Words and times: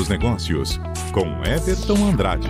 novos 0.00 0.08
negócios, 0.08 0.80
com 1.12 1.26
Everton 1.44 1.96
Andrade. 2.06 2.48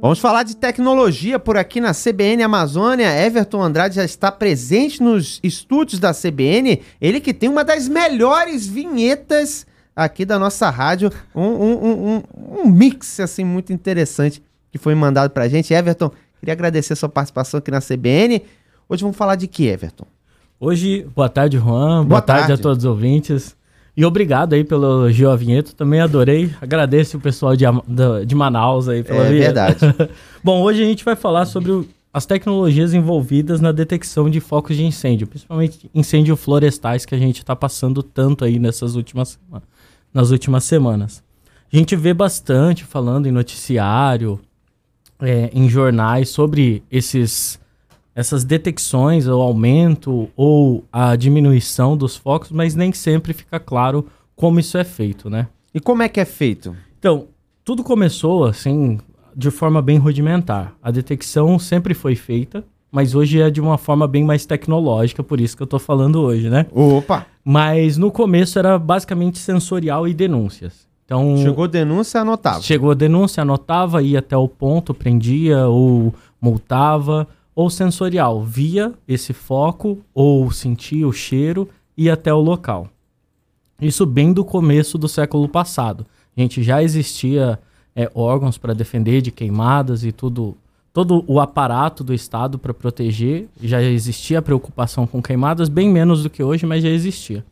Vamos 0.00 0.18
falar 0.20 0.42
de 0.44 0.56
tecnologia 0.56 1.38
por 1.38 1.56
aqui 1.56 1.80
na 1.80 1.92
CBN 1.92 2.42
Amazônia. 2.44 3.08
Everton 3.24 3.62
Andrade 3.62 3.96
já 3.96 4.04
está 4.04 4.30
presente 4.30 5.02
nos 5.02 5.40
estúdios 5.42 5.98
da 5.98 6.12
CBN. 6.12 6.80
Ele 7.00 7.20
que 7.20 7.34
tem 7.34 7.48
uma 7.48 7.64
das 7.64 7.88
melhores 7.88 8.66
vinhetas 8.66 9.66
aqui 9.96 10.24
da 10.24 10.38
nossa 10.38 10.70
rádio. 10.70 11.10
Um, 11.34 11.42
um, 11.42 11.92
um, 11.92 12.22
um 12.64 12.68
mix 12.68 13.18
assim 13.18 13.44
muito 13.44 13.72
interessante 13.72 14.42
que 14.70 14.78
foi 14.78 14.94
mandado 14.94 15.30
para 15.30 15.44
a 15.44 15.48
gente. 15.48 15.72
Everton, 15.74 16.10
queria 16.42 16.54
agradecer 16.54 16.92
a 16.94 16.96
sua 16.96 17.08
participação 17.08 17.58
aqui 17.58 17.70
na 17.70 17.80
CBN. 17.80 18.42
Hoje 18.88 19.02
vamos 19.02 19.16
falar 19.16 19.36
de 19.36 19.46
que, 19.46 19.68
Everton? 19.68 20.04
Hoje, 20.58 21.06
boa 21.14 21.28
tarde, 21.28 21.56
Juan. 21.56 21.98
Boa, 21.98 22.04
boa 22.04 22.20
tarde. 22.22 22.48
tarde 22.48 22.60
a 22.60 22.62
todos 22.62 22.78
os 22.78 22.84
ouvintes. 22.84 23.56
E 23.96 24.04
obrigado 24.04 24.54
aí 24.54 24.64
pelo 24.64 24.84
elogio 24.84 25.30
à 25.30 25.36
vinheta, 25.36 25.70
também 25.76 26.00
adorei. 26.00 26.50
Agradeço 26.60 27.16
o 27.16 27.20
pessoal 27.20 27.54
de, 27.54 27.64
de 28.26 28.34
Manaus 28.34 28.88
aí 28.88 29.04
pela 29.04 29.24
É 29.24 29.30
vinheta. 29.30 29.68
verdade. 29.68 30.10
Bom, 30.42 30.62
hoje 30.62 30.82
a 30.82 30.84
gente 30.86 31.04
vai 31.04 31.14
falar 31.14 31.44
sobre 31.44 31.88
as 32.12 32.26
tecnologias 32.26 32.92
envolvidas 32.92 33.60
na 33.60 33.70
detecção 33.70 34.28
de 34.28 34.40
focos 34.40 34.76
de 34.76 34.84
incêndio, 34.84 35.28
principalmente 35.28 35.88
incêndios 35.94 36.40
florestais 36.40 37.04
que 37.06 37.14
a 37.14 37.18
gente 37.18 37.38
está 37.38 37.54
passando 37.54 38.02
tanto 38.02 38.44
aí 38.44 38.58
nessas 38.58 38.96
últimas, 38.96 39.38
nas 40.12 40.30
últimas 40.30 40.64
semanas. 40.64 41.22
A 41.72 41.76
gente 41.76 41.94
vê 41.94 42.12
bastante 42.12 42.84
falando 42.84 43.26
em 43.26 43.30
noticiário, 43.32 44.40
é, 45.22 45.50
em 45.54 45.68
jornais 45.68 46.28
sobre 46.28 46.82
esses 46.90 47.60
essas 48.14 48.44
detecções, 48.44 49.26
o 49.26 49.40
aumento 49.40 50.28
ou 50.36 50.84
a 50.92 51.16
diminuição 51.16 51.96
dos 51.96 52.14
focos, 52.14 52.50
mas 52.50 52.74
nem 52.74 52.92
sempre 52.92 53.32
fica 53.32 53.58
claro 53.58 54.06
como 54.36 54.60
isso 54.60 54.76
é 54.76 54.84
feito, 54.84 55.30
né? 55.30 55.48
E 55.72 55.80
como 55.80 56.02
é 56.02 56.08
que 56.10 56.20
é 56.20 56.24
feito? 56.26 56.76
Então, 56.98 57.28
tudo 57.64 57.82
começou 57.82 58.44
assim 58.44 58.98
de 59.34 59.50
forma 59.50 59.80
bem 59.80 59.96
rudimentar. 59.96 60.74
A 60.82 60.90
detecção 60.90 61.58
sempre 61.58 61.94
foi 61.94 62.14
feita, 62.14 62.62
mas 62.90 63.14
hoje 63.14 63.40
é 63.40 63.48
de 63.48 63.62
uma 63.62 63.78
forma 63.78 64.06
bem 64.06 64.22
mais 64.24 64.44
tecnológica, 64.44 65.22
por 65.22 65.40
isso 65.40 65.56
que 65.56 65.62
eu 65.62 65.66
tô 65.66 65.78
falando 65.78 66.20
hoje, 66.20 66.50
né? 66.50 66.66
Opa! 66.70 67.26
Mas 67.42 67.96
no 67.96 68.10
começo 68.10 68.58
era 68.58 68.78
basicamente 68.78 69.38
sensorial 69.38 70.06
e 70.06 70.12
denúncias. 70.12 70.86
Então, 71.04 71.36
chegou 71.38 71.68
denúncia, 71.68 72.20
anotava. 72.20 72.62
Chegou 72.62 72.94
denúncia, 72.94 73.42
anotava, 73.42 74.02
ia 74.02 74.20
até 74.20 74.36
o 74.36 74.48
ponto, 74.48 74.94
prendia 74.94 75.66
ou 75.66 76.14
multava 76.40 77.28
ou 77.54 77.68
sensorial, 77.68 78.42
via 78.42 78.92
esse 79.06 79.32
foco 79.32 79.98
ou 80.14 80.50
sentia 80.50 81.06
o 81.06 81.12
cheiro 81.12 81.68
e 81.96 82.08
até 82.08 82.32
o 82.32 82.40
local. 82.40 82.88
Isso 83.80 84.06
bem 84.06 84.32
do 84.32 84.44
começo 84.44 84.96
do 84.96 85.08
século 85.08 85.48
passado. 85.48 86.06
A 86.36 86.40
gente 86.40 86.62
já 86.62 86.82
existia 86.82 87.58
é, 87.94 88.10
órgãos 88.14 88.56
para 88.56 88.72
defender 88.72 89.20
de 89.20 89.30
queimadas 89.30 90.04
e 90.04 90.12
tudo, 90.12 90.56
todo 90.92 91.24
o 91.26 91.40
aparato 91.40 92.02
do 92.02 92.14
Estado 92.14 92.58
para 92.58 92.72
proteger. 92.72 93.48
Já 93.60 93.82
existia 93.82 94.40
preocupação 94.40 95.06
com 95.06 95.20
queimadas, 95.20 95.68
bem 95.68 95.90
menos 95.90 96.22
do 96.22 96.30
que 96.30 96.42
hoje, 96.42 96.64
mas 96.64 96.82
já 96.82 96.88
existia. 96.88 97.44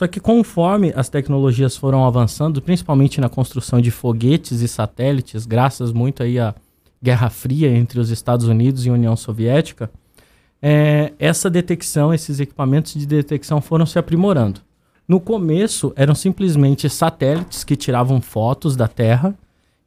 Só 0.00 0.08
que 0.08 0.18
conforme 0.18 0.94
as 0.96 1.10
tecnologias 1.10 1.76
foram 1.76 2.06
avançando, 2.06 2.62
principalmente 2.62 3.20
na 3.20 3.28
construção 3.28 3.82
de 3.82 3.90
foguetes 3.90 4.62
e 4.62 4.66
satélites, 4.66 5.44
graças 5.44 5.92
muito 5.92 6.22
aí 6.22 6.38
a 6.38 6.54
Guerra 7.02 7.28
Fria 7.28 7.70
entre 7.70 8.00
os 8.00 8.08
Estados 8.08 8.46
Unidos 8.46 8.86
e 8.86 8.90
União 8.90 9.14
Soviética, 9.14 9.90
é, 10.62 11.12
essa 11.18 11.50
detecção, 11.50 12.14
esses 12.14 12.40
equipamentos 12.40 12.94
de 12.94 13.04
detecção 13.04 13.60
foram 13.60 13.84
se 13.84 13.98
aprimorando. 13.98 14.62
No 15.06 15.20
começo, 15.20 15.92
eram 15.94 16.14
simplesmente 16.14 16.88
satélites 16.88 17.62
que 17.62 17.76
tiravam 17.76 18.22
fotos 18.22 18.76
da 18.76 18.88
Terra 18.88 19.36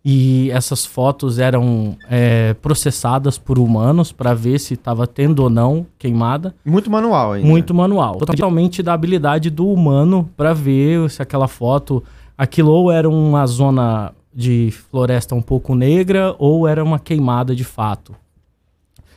e 0.06 0.52
essas 0.52 0.86
fotos 0.86 1.40
eram 1.40 1.96
é, 2.10 2.54
processadas 2.56 3.38
por 3.38 3.58
humanos 3.58 4.12
para 4.12 4.34
ver 4.34 4.60
se 4.60 4.74
estava 4.74 5.08
tendo 5.08 5.40
ou 5.40 5.50
não 5.50 5.86
queimada. 5.98 6.54
Muito 6.66 6.92
manual 6.92 7.34
ainda. 7.34 7.48
Muito 7.48 7.74
manual. 7.74 8.18
Totalmente 8.18 8.84
da 8.84 8.94
habilidade 8.94 9.50
do 9.50 9.66
humano 9.66 10.30
para 10.36 10.54
ver 10.54 11.10
se 11.10 11.22
aquela 11.22 11.48
foto, 11.48 12.04
aquilo 12.38 12.72
ou 12.72 12.92
era 12.92 13.10
uma 13.10 13.48
zona 13.48 14.12
de 14.36 14.72
floresta 14.90 15.36
um 15.36 15.42
pouco 15.42 15.74
negra 15.74 16.36
ou 16.38 16.68
era 16.68 16.84
uma 16.84 17.00
queimada 17.00 17.56
de 17.56 17.64
fato. 17.64 18.14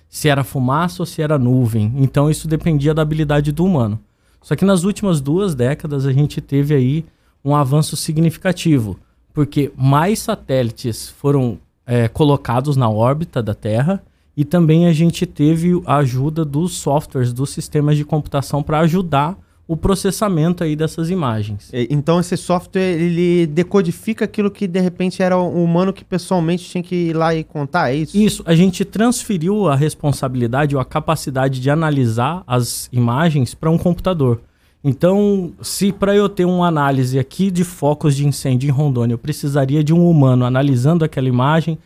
Se 0.09 0.29
era 0.29 0.45
fumaça 0.45 1.03
ou 1.03 1.07
se 1.07 1.21
era 1.21 1.37
nuvem. 1.37 1.93
Então 1.97 2.31
isso 2.31 2.47
dependia 2.47 2.95
da 2.95 3.03
habilidade 3.03 3.51
do 3.51 3.65
humano. 3.65 3.99
Só 4.41 4.55
que 4.55 4.65
nas 4.65 4.85
últimas 4.85 5.21
duas 5.21 5.57
décadas 5.57 6.07
a 6.07 6.13
gente 6.13 6.41
teve 6.41 6.73
aí 6.75 7.05
um 7.45 7.57
avanço 7.57 7.97
significativo, 7.97 8.97
porque 9.37 9.71
mais 9.77 10.21
satélites 10.21 11.11
foram 11.11 11.59
é, 11.87 12.09
colocados 12.09 12.75
na 12.75 12.89
órbita 12.89 13.43
da 13.43 13.53
Terra 13.53 14.03
e 14.35 14.47
também 14.47 14.87
a 14.87 14.95
gente 14.95 15.27
teve 15.27 15.79
a 15.85 15.97
ajuda 15.97 16.43
dos 16.43 16.73
softwares, 16.73 17.35
dos 17.35 17.51
sistemas 17.51 17.99
de 17.99 18.05
computação 18.05 18.63
para 18.63 18.79
ajudar 18.81 19.37
o 19.69 19.77
processamento 19.77 20.65
aí 20.65 20.75
dessas 20.75 21.11
imagens. 21.11 21.71
Então 21.91 22.19
esse 22.19 22.35
software 22.35 22.81
ele 22.81 23.47
decodifica 23.47 24.25
aquilo 24.25 24.51
que 24.51 24.67
de 24.67 24.81
repente 24.81 25.23
era 25.23 25.37
o 25.37 25.63
humano 25.63 25.93
que 25.93 26.03
pessoalmente 26.03 26.65
tinha 26.65 26.83
que 26.83 26.95
ir 26.95 27.13
lá 27.15 27.35
e 27.35 27.45
contar, 27.45 27.91
é 27.91 27.97
isso? 27.97 28.17
Isso, 28.17 28.43
a 28.47 28.55
gente 28.55 28.87
transferiu 28.87 29.69
a 29.69 29.77
responsabilidade 29.77 30.75
ou 30.75 30.81
a 30.81 30.85
capacidade 30.85 31.61
de 31.61 31.69
analisar 31.69 32.43
as 32.47 32.89
imagens 32.91 33.55
para 33.55 33.71
um 33.71 33.77
computador. 33.77 34.41
Então, 34.89 35.53
se 35.61 35.91
para 35.91 36.15
eu 36.15 36.29
ter 36.29 36.45
uma 36.45 36.69
análise 36.69 37.19
aqui 37.19 37.51
de 37.51 37.65
focos 37.65 38.15
de 38.15 38.25
incêndio 38.25 38.69
em 38.69 38.71
Rondônia, 38.71 39.15
eu 39.15 39.19
precisaria 39.19 39.83
de 39.83 39.93
um 39.93 40.09
humano 40.09 40.45
analisando 40.45 41.05
aquela 41.05 41.27
imagem, 41.27 41.77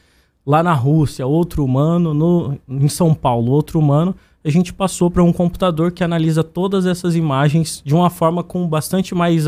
lá 0.46 0.62
na 0.62 0.74
Rússia, 0.74 1.26
outro 1.26 1.64
humano, 1.64 2.12
no, 2.12 2.58
em 2.68 2.88
São 2.88 3.14
Paulo, 3.14 3.52
outro 3.52 3.78
humano, 3.78 4.14
a 4.44 4.50
gente 4.50 4.70
passou 4.70 5.10
para 5.10 5.22
um 5.22 5.32
computador 5.32 5.92
que 5.92 6.04
analisa 6.04 6.44
todas 6.44 6.84
essas 6.84 7.16
imagens 7.16 7.82
de 7.82 7.94
uma 7.94 8.10
forma 8.10 8.44
com 8.44 8.68
bastante 8.68 9.14
mais 9.14 9.46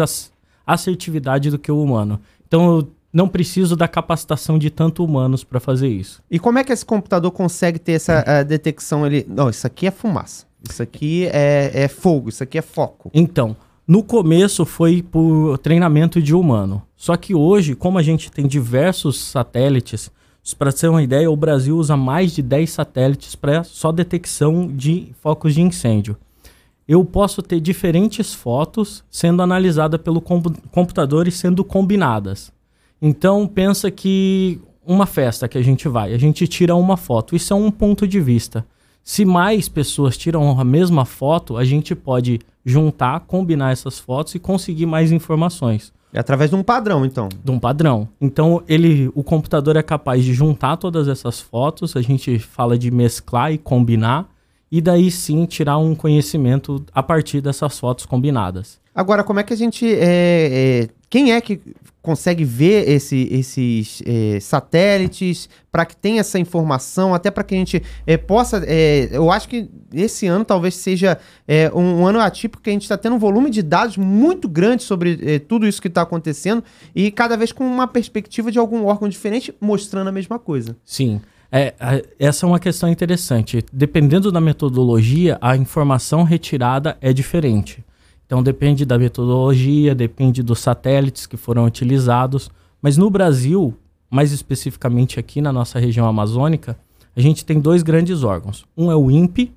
assertividade 0.67 1.51
do 1.51 1.59
que 1.59 1.71
o 1.71 1.83
humano. 1.83 2.19
Então 2.49 2.79
eu 2.79 2.89
não 3.13 3.29
preciso 3.29 3.77
da 3.77 3.87
capacitação 3.87 4.59
de 4.59 4.71
tanto 4.71 5.05
humanos 5.05 5.45
para 5.45 5.61
fazer 5.61 5.89
isso. 5.89 6.23
E 6.31 6.39
como 6.39 6.59
é 6.59 6.65
que 6.65 6.73
esse 6.73 6.85
computador 6.85 7.31
consegue 7.31 7.79
ter 7.79 7.93
essa 7.93 8.25
uh, 8.25 8.45
detecção? 8.45 9.07
Ele, 9.07 9.27
não, 9.29 9.51
isso 9.51 9.67
aqui 9.67 9.87
é 9.87 9.91
fumaça, 9.91 10.47
isso 10.69 10.83
aqui 10.83 11.27
é, 11.27 11.71
é 11.75 11.89
fogo, 11.89 12.29
isso 12.31 12.43
aqui 12.43 12.57
é 12.57 12.63
foco. 12.63 13.11
Então, 13.13 13.55
no 13.87 14.03
começo 14.03 14.65
foi 14.65 15.03
por 15.03 15.59
treinamento 15.59 16.23
de 16.23 16.35
humano. 16.35 16.83
Só 16.97 17.17
que 17.17 17.35
hoje, 17.35 17.75
como 17.75 17.99
a 17.99 18.03
gente 18.03 18.31
tem 18.31 18.47
diversos 18.47 19.21
satélites, 19.21 20.11
para 20.59 20.73
ter 20.73 20.89
uma 20.89 21.03
ideia, 21.03 21.31
o 21.31 21.37
Brasil 21.37 21.77
usa 21.77 21.97
mais 21.97 22.33
de 22.33 22.43
10 22.43 22.71
satélites 22.71 23.35
para 23.35 23.63
só 23.63 23.93
detecção 23.93 24.67
de 24.67 25.13
focos 25.21 25.55
de 25.55 25.63
incêndio. 25.63 26.17
Eu 26.87 27.05
posso 27.05 27.43
ter 27.43 27.61
diferentes 27.61 28.35
fotos 28.35 29.05
sendo 29.09 29.41
analisadas 29.41 30.01
pelo 30.01 30.21
computador 30.21 31.29
e 31.29 31.31
sendo 31.31 31.65
combinadas. 31.65 32.53
Então 33.03 33.49
pensa 33.49 33.91
que 33.91 34.61
uma 34.87 35.07
festa 35.07 35.49
que 35.49 35.59
a 35.59 35.63
gente 35.63 35.89
vai, 35.89 36.15
a 36.15 36.19
gente 36.19 36.47
tira 36.47 36.77
uma 36.77 36.97
foto. 36.97 37.35
Isso 37.35 37.53
é 37.53 37.57
um 37.57 37.69
ponto 37.69 38.07
de 38.07 38.21
vista. 38.21 38.65
Se 39.03 39.25
mais 39.25 39.69
pessoas 39.69 40.17
tiram 40.17 40.61
a 40.61 40.65
mesma 40.65 41.05
foto, 41.05 41.57
a 41.57 41.65
gente 41.65 41.97
pode 41.97 42.39
juntar, 42.65 43.19
combinar 43.21 43.73
essas 43.73 43.99
fotos 43.99 44.37
e 44.37 44.39
conseguir 44.39 44.87
mais 44.87 45.11
informações. 45.11 45.93
É 46.13 46.21
através 46.21 46.51
de 46.51 46.57
um 46.57 46.63
padrão, 46.63 47.05
então. 47.05 47.29
De 47.43 47.51
um 47.51 47.59
padrão. 47.59 48.07
Então, 48.21 48.63
ele, 48.69 49.11
o 49.15 49.25
computador 49.25 49.77
é 49.77 49.83
capaz 49.83 50.23
de 50.23 50.33
juntar 50.33 50.77
todas 50.77 51.09
essas 51.09 51.41
fotos, 51.41 51.97
a 51.97 52.03
gente 52.03 52.39
fala 52.39 52.79
de 52.79 52.91
mesclar 52.91 53.51
e 53.53 53.59
combinar, 53.59 54.29
e 54.71 54.81
daí 54.81 55.11
sim 55.11 55.45
tirar 55.47 55.79
um 55.79 55.95
conhecimento 55.95 56.85
a 56.95 57.03
partir 57.03 57.41
dessas 57.41 57.79
fotos 57.79 58.07
combinadas. 58.07 58.79
Agora, 58.95 59.25
como 59.25 59.41
é 59.41 59.43
que 59.43 59.55
a 59.55 59.57
gente. 59.57 59.87
É, 59.87 60.85
é, 60.85 60.89
quem 61.13 61.35
é 61.35 61.43
que 61.43 61.61
consegue 62.01 62.43
ver 62.43 62.89
esse, 62.89 63.29
esses 63.31 64.03
é, 64.07 64.41
satélites 64.41 65.47
para 65.71 65.85
que 65.85 65.95
tenha 65.95 66.21
essa 66.21 66.39
informação, 66.39 67.15
até 67.15 67.31
para 67.31 67.45
que 67.45 67.55
a 67.55 67.59
gente 67.59 67.83
é, 68.07 68.17
possa. 68.17 68.65
É, 68.67 69.11
eu 69.13 69.31
acho 69.31 69.47
que 69.47 69.69
esse 69.93 70.27
ano 70.27 70.43
talvez 70.43 70.75
seja 70.75 71.19
um, 71.75 72.01
um, 72.01 72.07
ano 72.07 72.19
atípico 72.19 72.63
que 72.63 72.71
a 72.71 72.73
gente 72.73 72.85
está 72.85 72.97
tendo 72.97 73.17
um 73.17 73.19
volume 73.19 73.51
de 73.51 73.61
dados 73.61 73.99
muito 73.99 74.49
grande 74.49 74.85
sobre 74.85 75.39
tudo 75.41 75.67
isso 75.67 75.83
que 75.83 75.89
está 75.89 76.01
acontecendo 76.01 76.65
e 76.95 77.11
cada 77.11 77.37
vez 77.37 77.53
com 77.53 77.67
uma 77.67 77.87
perspectiva 77.87 78.51
de 78.51 78.59
algum 78.59 78.87
órgão 78.87 79.07
diferente 79.07 79.55
mostrando 79.61 80.09
a 80.09 80.13
mesma 80.13 80.39
coisa. 80.39 80.75
Sim. 80.83 81.21
É, 81.53 81.75
essa 82.19 82.47
é 82.47 82.49
uma 82.49 82.59
questão 82.59 82.89
interessante. 82.89 83.63
Dependendo 83.71 84.33
da 84.33 84.41
metodologia, 84.41 85.37
a 85.43 85.55
informação 85.59 86.23
retirada 86.23 86.97
é 87.03 87.13
diferente. 87.13 87.85
Então 88.33 88.43
depende 88.43 88.87
da 88.87 88.99
metodologia, 88.99 89.95
depende 89.95 90.43
dos 90.43 90.59
satélites 90.61 91.27
que 91.27 91.37
foram 91.37 91.67
utilizados. 91.67 92.51
Mas 92.81 92.97
no 92.97 93.11
Brasil, 93.11 93.77
mais 94.11 94.33
especificamente 94.33 95.21
aqui 95.21 95.43
na 95.43 95.53
nossa 95.53 95.79
região 95.79 96.09
amazônica, 96.09 96.75
a 97.15 97.21
gente 97.21 97.45
tem 97.45 97.61
dois 97.61 97.83
grandes 97.83 98.25
órgãos. 98.25 98.65
Um 98.75 98.91
é 98.91 98.97
o 98.97 99.11
INPE 99.11 99.53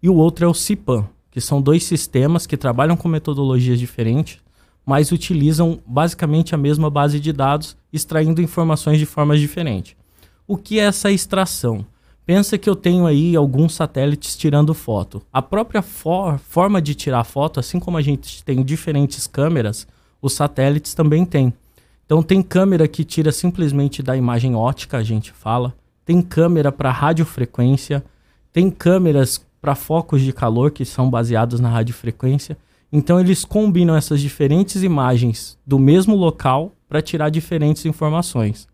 e 0.00 0.08
o 0.08 0.14
outro 0.14 0.44
é 0.44 0.48
o 0.48 0.54
CIPAM, 0.54 1.08
que 1.28 1.40
são 1.40 1.60
dois 1.60 1.82
sistemas 1.82 2.46
que 2.46 2.56
trabalham 2.56 2.96
com 2.96 3.08
metodologias 3.08 3.80
diferentes, 3.80 4.38
mas 4.86 5.10
utilizam 5.10 5.80
basicamente 5.84 6.54
a 6.54 6.58
mesma 6.58 6.88
base 6.88 7.18
de 7.18 7.32
dados, 7.32 7.76
extraindo 7.92 8.40
informações 8.40 9.00
de 9.00 9.06
formas 9.06 9.40
diferentes. 9.40 9.96
O 10.46 10.56
que 10.56 10.78
é 10.78 10.84
essa 10.84 11.10
extração? 11.10 11.84
Pensa 12.24 12.56
que 12.56 12.70
eu 12.70 12.76
tenho 12.76 13.06
aí 13.06 13.34
alguns 13.34 13.74
satélites 13.74 14.36
tirando 14.36 14.72
foto. 14.72 15.22
A 15.32 15.42
própria 15.42 15.82
for 15.82 16.38
forma 16.38 16.80
de 16.80 16.94
tirar 16.94 17.24
foto, 17.24 17.58
assim 17.58 17.80
como 17.80 17.96
a 17.96 18.02
gente 18.02 18.44
tem 18.44 18.62
diferentes 18.62 19.26
câmeras, 19.26 19.86
os 20.22 20.32
satélites 20.32 20.94
também 20.94 21.24
têm. 21.24 21.52
Então 22.06 22.22
tem 22.22 22.42
câmera 22.42 22.86
que 22.86 23.04
tira 23.04 23.32
simplesmente 23.32 24.02
da 24.02 24.16
imagem 24.16 24.54
ótica, 24.54 24.98
a 24.98 25.02
gente 25.02 25.32
fala. 25.32 25.74
Tem 26.04 26.20
câmera 26.20 26.70
para 26.70 26.90
radiofrequência, 26.90 28.04
tem 28.52 28.70
câmeras 28.70 29.44
para 29.60 29.74
focos 29.74 30.20
de 30.22 30.32
calor 30.32 30.70
que 30.70 30.84
são 30.84 31.08
baseados 31.10 31.60
na 31.60 31.68
radiofrequência. 31.68 32.56
Então 32.92 33.20
eles 33.20 33.44
combinam 33.44 33.94
essas 33.94 34.20
diferentes 34.20 34.82
imagens 34.82 35.56
do 35.64 35.78
mesmo 35.78 36.16
local 36.16 36.72
para 36.88 37.00
tirar 37.00 37.28
diferentes 37.28 37.84
informações. 37.86 38.66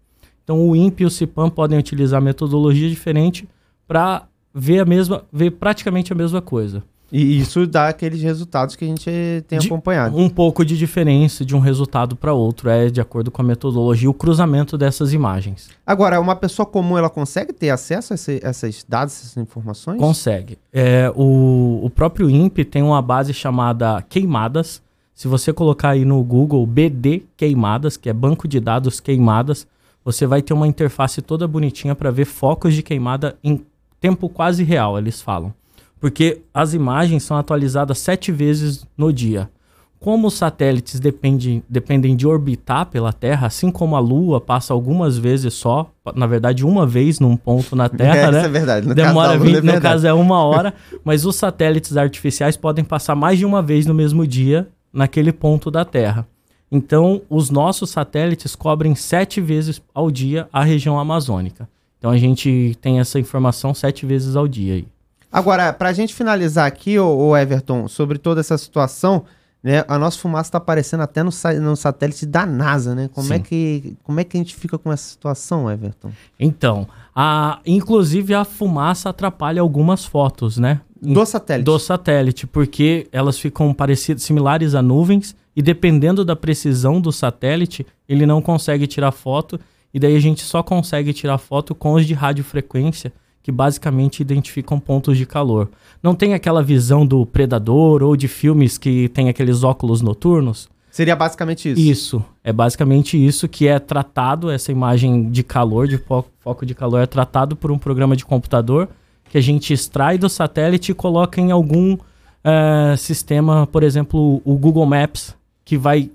Então 0.47 0.69
o 0.69 0.77
INPE 0.77 1.03
e 1.03 1.07
o 1.07 1.11
CIPAM 1.11 1.51
podem 1.51 1.77
utilizar 1.77 2.23
metodologia 2.23 2.89
diferente 2.89 3.49
para 3.89 4.23
ver 4.55 4.79
a 4.79 4.85
mesma, 4.85 5.25
ver 5.33 5.51
praticamente 5.51 6.13
a 6.13 6.17
mesma 6.17 6.41
coisa. 6.41 6.85
E 7.11 7.39
isso 7.39 7.67
dá 7.67 7.89
aqueles 7.89 8.23
resultados 8.23 8.77
que 8.77 8.85
a 8.85 8.89
gente 8.89 9.11
tem 9.49 9.59
De- 9.59 9.67
acompanhado. 9.67 10.17
Um 10.17 10.29
pouco 10.29 10.65
de 10.65 10.77
diferença 10.79 11.45
de 11.45 11.55
um 11.55 11.59
resultado 11.61 12.15
para 12.15 12.33
outro 12.33 12.69
é 12.71 12.89
de 12.91 13.01
acordo 13.01 13.29
com 13.31 13.43
a 13.43 13.45
metodologia, 13.45 14.09
o 14.09 14.15
cruzamento 14.15 14.79
dessas 14.79 15.13
imagens. 15.13 15.69
Agora, 15.85 16.21
uma 16.21 16.37
pessoa 16.37 16.65
comum, 16.67 16.97
ela 16.97 17.11
consegue 17.11 17.53
ter 17.53 17.71
acesso 17.71 18.13
a 18.13 18.15
esse- 18.15 18.41
esses 18.43 18.85
dados, 18.89 19.15
essas 19.15 19.37
informações? 19.37 19.99
Consegue. 19.99 20.59
É, 20.73 21.13
o, 21.15 21.81
o 21.83 21.91
próprio 21.91 22.31
INPE 22.31 22.65
tem 22.65 22.83
uma 22.83 23.03
base 23.03 23.33
chamada 23.35 24.01
Queimadas. 24.09 24.81
Se 25.13 25.27
você 25.29 25.53
colocar 25.53 25.91
aí 25.91 26.05
no 26.05 26.23
Google 26.23 26.65
BD 26.67 27.23
Queimadas, 27.37 27.97
que 27.97 28.09
é 28.09 28.13
Banco 28.13 28.47
de 28.49 28.59
Dados 28.61 29.01
Queimadas, 29.01 29.67
você 30.07 30.25
vai 30.25 30.41
ter 30.41 30.55
uma 30.55 30.69
interface 30.69 31.21
toda 31.21 31.49
bonitinha 31.49 31.93
para 31.93 32.13
ver 32.13 32.27
focos 32.27 32.73
de 32.73 32.81
queimada 32.81 33.37
em 33.43 33.61
tempo 34.01 34.29
quase 34.29 34.63
real, 34.63 34.97
eles 34.97 35.21
falam. 35.21 35.53
Porque 35.99 36.43
as 36.55 36.75
imagens 36.75 37.25
são 37.25 37.37
atualizadas 37.37 37.99
sete 37.99 38.31
vezes 38.31 38.87
no 38.97 39.13
dia. 39.13 39.51
Como 39.99 40.29
os 40.29 40.35
satélites 40.35 41.01
dependem, 41.01 41.61
dependem 41.69 42.15
de 42.15 42.25
orbitar 42.25 42.87
pela 42.87 43.13
Terra, 43.13 43.49
assim 43.49 43.69
como 43.69 43.97
a 43.97 43.99
Lua 43.99 44.41
passa 44.41 44.73
algumas 44.73 45.19
vezes 45.19 45.55
só, 45.55 45.91
na 46.15 46.29
verdade 46.29 46.65
uma 46.65 46.87
vez 46.87 47.19
num 47.19 47.37
ponto 47.37 47.75
na 47.75 47.89
Terra, 47.91 48.17
é, 48.17 48.31
né? 48.31 48.39
Isso 48.39 48.47
é 48.47 48.51
verdade. 48.51 48.87
No 48.87 48.95
caso 48.95 49.09
Demora 49.09 49.33
Lua, 49.33 49.39
20, 49.39 49.49
é 49.51 49.57
no 49.57 49.63
verdade. 49.63 49.83
caso 49.83 50.07
é 50.07 50.13
uma 50.13 50.39
hora, 50.45 50.73
mas 51.05 51.25
os 51.25 51.35
satélites 51.35 51.97
artificiais 51.97 52.57
podem 52.57 52.85
passar 52.85 53.17
mais 53.17 53.41
de 53.41 53.45
uma 53.45 53.61
vez 53.61 53.87
no 53.87 53.95
mesmo 53.95 54.25
dia 54.25 54.69
naquele 54.93 55.33
ponto 55.33 55.69
da 55.69 55.85
Terra. 55.85 56.29
Então, 56.71 57.23
os 57.31 57.51
nossos 57.51 57.91
satélites 57.91 58.57
cobrem 58.57 58.95
sete 58.95 59.41
vezes 59.41 59.81
ao 59.95 60.11
dia 60.11 60.49
a 60.53 60.65
região 60.65 60.99
amazônica. 60.99 61.69
Então, 61.99 62.11
a 62.11 62.19
gente 62.19 62.77
tem 62.81 63.01
essa 63.01 63.19
informação 63.19 63.73
sete 63.73 64.05
vezes 64.05 64.37
ao 64.37 64.49
dia. 64.49 64.75
Aí. 64.75 64.89
Agora, 65.31 65.73
pra 65.73 65.93
gente 65.93 66.15
finalizar 66.15 66.67
aqui, 66.67 66.99
ô 66.99 67.37
Everton, 67.37 67.89
sobre 67.89 68.19
toda 68.19 68.41
essa 68.41 68.59
situação, 68.59 69.25
né? 69.67 69.85
A 69.89 69.99
nossa 69.99 70.17
fumaça 70.17 70.53
tá 70.53 70.59
aparecendo 70.59 71.01
até 71.01 71.25
no, 71.25 71.31
no 71.61 71.77
satélite 71.77 72.25
da 72.25 72.47
NASA, 72.47 72.95
né? 72.95 73.11
Como 73.13 73.33
é, 73.33 73.39
que, 73.41 73.97
como 74.05 74.21
é 74.21 74.25
que 74.25 74.37
a 74.37 74.41
gente 74.41 74.55
fica 74.55 74.79
com 74.79 74.93
essa 74.93 75.11
situação, 75.11 75.69
Everton? 75.69 76.13
Então, 76.39 76.87
a, 77.15 77.59
inclusive 77.67 78.33
a 78.33 78.45
fumaça 78.45 79.09
atrapalha 79.09 79.61
algumas 79.61 80.05
fotos, 80.05 80.57
né? 80.57 80.81
Do 81.03 81.27
satélite. 81.27 81.65
do 81.65 81.79
satélite, 81.81 82.47
porque 82.47 83.09
elas 83.11 83.39
ficam 83.39 83.75
parecidas, 83.75 84.23
similares 84.23 84.75
a 84.75 84.81
nuvens, 84.81 85.35
e 85.57 85.63
dependendo 85.63 86.25
da 86.25 86.37
precisão 86.37 87.01
do 87.01 87.11
satélite, 87.11 87.87
ele 88.07 88.27
não 88.27 88.43
consegue 88.43 88.87
tirar 88.87 89.11
foto, 89.11 89.59
e 89.93 89.99
daí 89.99 90.15
a 90.15 90.21
gente 90.21 90.43
só 90.43 90.63
consegue 90.63 91.13
tirar 91.15 91.39
foto 91.39 91.75
com 91.75 91.95
os 91.95 92.07
de 92.07 92.13
radiofrequência, 92.13 93.13
que 93.43 93.51
basicamente 93.51 94.21
identificam 94.21 94.79
pontos 94.79 95.17
de 95.17 95.25
calor. 95.25 95.71
Não 96.03 96.15
tem 96.15 96.35
aquela 96.35 96.63
visão 96.63 97.07
do 97.07 97.25
predador 97.25 98.03
ou 98.03 98.17
de 98.17 98.29
filmes 98.29 98.77
que 98.77 99.09
tem 99.11 99.29
aqueles 99.29 99.63
óculos 99.63 100.03
noturnos? 100.03 100.69
Seria 100.91 101.15
basicamente 101.15 101.71
isso. 101.71 101.81
Isso, 101.81 102.25
é 102.43 102.53
basicamente 102.53 103.17
isso 103.17 103.49
que 103.49 103.69
é 103.69 103.79
tratado, 103.79 104.51
essa 104.51 104.73
imagem 104.73 105.31
de 105.31 105.43
calor, 105.43 105.87
de 105.87 105.97
fo- 105.99 106.25
foco 106.41 106.67
de 106.67 106.75
calor, 106.75 107.01
é 107.01 107.07
tratado 107.07 107.55
por 107.55 107.71
um 107.71 107.79
programa 107.79 108.17
de 108.17 108.25
computador 108.25 108.89
que 109.31 109.39
a 109.39 109.41
gente 109.41 109.73
extrai 109.73 110.19
do 110.19 110.29
satélite 110.29 110.93
e 110.93 110.95
coloca 110.95 111.41
em 111.41 111.51
algum 111.51 111.97
eh, 112.43 112.95
sistema, 112.97 113.67
por 113.67 113.83
exemplo, 113.83 114.41
o 114.45 114.57
Google 114.57 114.87
Maps, 114.87 115.35
que 115.67 115.77
vai 115.77 116.11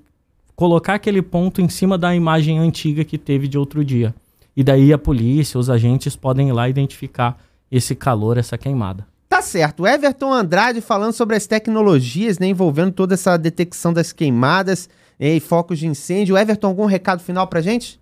colocar 0.55 0.95
aquele 0.95 1.21
ponto 1.21 1.61
em 1.61 1.67
cima 1.67 1.97
da 1.97 2.15
imagem 2.15 2.57
antiga 2.57 3.03
que 3.03 3.17
teve 3.17 3.47
de 3.47 3.57
outro 3.57 3.83
dia. 3.83 4.15
E 4.55 4.63
daí 4.63 4.93
a 4.93 4.97
polícia, 4.97 5.59
os 5.59 5.69
agentes 5.69 6.15
podem 6.15 6.49
ir 6.49 6.53
lá 6.53 6.69
identificar 6.69 7.37
esse 7.69 7.93
calor, 7.93 8.37
essa 8.37 8.57
queimada. 8.57 9.05
Tá 9.27 9.41
certo. 9.41 9.85
Everton 9.85 10.33
Andrade 10.33 10.81
falando 10.81 11.13
sobre 11.13 11.35
as 11.35 11.47
tecnologias, 11.47 12.39
né? 12.39 12.47
Envolvendo 12.47 12.91
toda 12.91 13.13
essa 13.13 13.37
detecção 13.37 13.93
das 13.93 14.11
queimadas 14.11 14.89
eh, 15.19 15.35
e 15.35 15.39
focos 15.39 15.79
de 15.79 15.87
incêndio. 15.87 16.37
Everton, 16.37 16.67
algum 16.67 16.85
recado 16.85 17.21
final 17.21 17.47
pra 17.47 17.61
gente? 17.61 17.99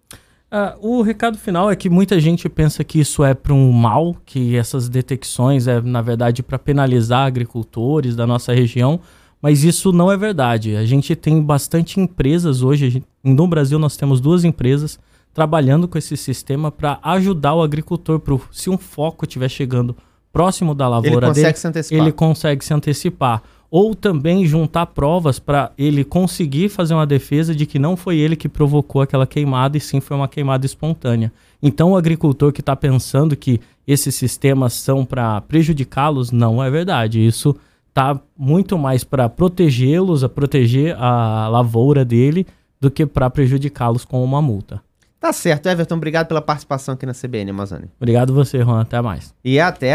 Ah, 0.52 0.76
o 0.82 1.02
recado 1.02 1.38
final 1.38 1.70
é 1.70 1.76
que 1.76 1.90
muita 1.90 2.20
gente 2.20 2.50
pensa 2.50 2.84
que 2.84 3.00
isso 3.00 3.24
é 3.24 3.34
para 3.34 3.54
um 3.54 3.72
mal, 3.72 4.16
que 4.26 4.56
essas 4.56 4.90
detecções 4.90 5.68
é, 5.68 5.80
na 5.80 6.02
verdade, 6.02 6.42
para 6.42 6.58
penalizar 6.58 7.28
agricultores 7.28 8.16
da 8.16 8.26
nossa 8.26 8.52
região, 8.52 9.00
mas 9.42 9.64
isso 9.64 9.92
não 9.92 10.12
é 10.12 10.18
verdade. 10.18 10.76
A 10.76 10.86
gente 10.86 11.16
tem 11.16 11.42
bastante 11.42 12.00
empresas 12.00 12.62
hoje, 12.62 12.90
gente- 12.90 13.06
no 13.24 13.48
Brasil 13.48 13.78
nós 13.80 13.96
temos 13.98 14.20
duas 14.20 14.44
empresas 14.44 15.00
trabalhando 15.34 15.88
com 15.88 15.98
esse 15.98 16.18
sistema 16.18 16.72
para 16.72 17.00
ajudar 17.04 17.54
o 17.54 17.62
agricultor. 17.62 18.20
Pro, 18.20 18.42
se 18.52 18.70
um 18.70 18.78
foco 18.78 19.26
estiver 19.26 19.50
chegando 19.50 19.96
próximo 20.34 20.74
da 20.76 20.86
Ele 20.86 20.92
lavoura 20.92 21.28
consegue 21.28 21.44
dele, 21.46 21.58
se 21.58 21.68
antecipar. 21.68 22.00
ele 22.04 22.12
consegue 22.12 22.66
se 22.66 22.74
antecipar. 22.74 23.44
Ou 23.72 23.94
também 23.94 24.48
juntar 24.48 24.88
provas 24.88 25.38
para 25.38 25.72
ele 25.78 26.04
conseguir 26.04 26.70
fazer 26.70 26.96
uma 26.96 27.06
defesa 27.06 27.54
de 27.54 27.68
que 27.68 27.78
não 27.78 27.96
foi 27.96 28.18
ele 28.18 28.36
que 28.36 28.50
provocou 28.50 29.00
aquela 29.02 29.28
queimada 29.28 29.78
e 29.78 29.80
sim 29.80 30.00
foi 30.00 30.18
uma 30.18 30.28
queimada 30.28 30.66
espontânea. 30.66 31.32
Então, 31.62 31.92
o 31.92 31.96
agricultor 31.96 32.52
que 32.52 32.62
está 32.62 32.76
pensando 32.76 33.36
que 33.36 33.60
esses 33.88 34.16
sistemas 34.16 34.74
são 34.74 35.06
para 35.06 35.40
prejudicá-los, 35.42 36.32
não 36.32 36.64
é 36.64 36.70
verdade. 36.72 37.24
Isso 37.24 37.56
tá 37.94 38.20
muito 38.38 38.78
mais 38.78 39.04
para 39.04 39.28
protegê-los, 39.30 40.24
a 40.24 40.30
proteger 40.30 40.96
a 40.98 41.48
lavoura 41.48 42.06
dele, 42.06 42.46
do 42.80 42.90
que 42.90 43.06
para 43.06 43.30
prejudicá-los 43.30 44.06
com 44.06 44.24
uma 44.24 44.42
multa. 44.42 44.82
Tá 45.20 45.34
certo, 45.34 45.68
Everton. 45.68 45.96
Obrigado 45.96 46.28
pela 46.28 46.42
participação 46.42 46.94
aqui 46.94 47.06
na 47.06 47.14
CBN 47.14 47.52
Amazônia. 47.52 47.90
Obrigado 48.00 48.34
você, 48.34 48.64
Juan. 48.64 48.82
Até 48.82 49.02
mais. 49.02 49.34
E 49.44 49.60
até 49.60 49.94